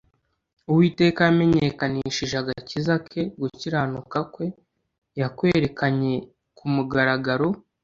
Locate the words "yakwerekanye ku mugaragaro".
5.19-7.47